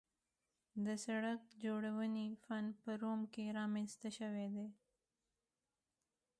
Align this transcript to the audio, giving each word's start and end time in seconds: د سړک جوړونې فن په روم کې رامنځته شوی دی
د 0.85 0.87
سړک 1.05 1.41
جوړونې 1.63 2.25
فن 2.43 2.65
په 2.81 2.89
روم 3.01 3.21
کې 3.33 3.43
رامنځته 3.57 4.09
شوی 4.17 4.47
دی 4.55 4.67